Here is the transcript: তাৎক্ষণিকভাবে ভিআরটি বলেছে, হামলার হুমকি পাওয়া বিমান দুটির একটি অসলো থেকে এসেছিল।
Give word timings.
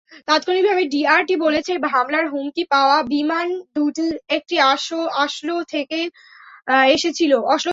তাৎক্ষণিকভাবে 0.27 0.83
ভিআরটি 0.93 1.35
বলেছে, 1.45 1.71
হামলার 1.93 2.25
হুমকি 2.33 2.63
পাওয়া 2.73 2.97
বিমান 3.13 3.47
দুটির 3.75 4.13
একটি 4.37 4.55
অসলো 5.23 5.55
থেকে 5.73 5.99
এসেছিল। 6.95 7.31